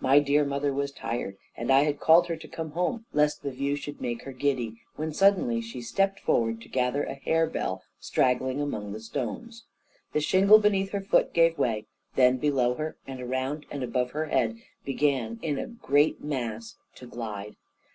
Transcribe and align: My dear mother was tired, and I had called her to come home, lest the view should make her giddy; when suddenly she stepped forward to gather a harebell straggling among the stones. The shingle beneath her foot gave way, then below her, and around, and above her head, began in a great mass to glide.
My 0.00 0.18
dear 0.18 0.46
mother 0.46 0.72
was 0.72 0.92
tired, 0.92 1.36
and 1.54 1.70
I 1.70 1.80
had 1.82 2.00
called 2.00 2.28
her 2.28 2.36
to 2.38 2.48
come 2.48 2.70
home, 2.70 3.04
lest 3.12 3.42
the 3.42 3.50
view 3.50 3.76
should 3.76 4.00
make 4.00 4.22
her 4.22 4.32
giddy; 4.32 4.80
when 4.96 5.12
suddenly 5.12 5.60
she 5.60 5.82
stepped 5.82 6.20
forward 6.20 6.62
to 6.62 6.70
gather 6.70 7.02
a 7.04 7.12
harebell 7.22 7.82
straggling 8.00 8.62
among 8.62 8.92
the 8.94 9.00
stones. 9.00 9.64
The 10.14 10.22
shingle 10.22 10.58
beneath 10.58 10.92
her 10.92 11.02
foot 11.02 11.34
gave 11.34 11.58
way, 11.58 11.84
then 12.14 12.38
below 12.38 12.76
her, 12.76 12.96
and 13.06 13.20
around, 13.20 13.66
and 13.70 13.82
above 13.82 14.12
her 14.12 14.24
head, 14.28 14.56
began 14.86 15.38
in 15.42 15.58
a 15.58 15.66
great 15.66 16.24
mass 16.24 16.76
to 16.94 17.06
glide. 17.06 17.54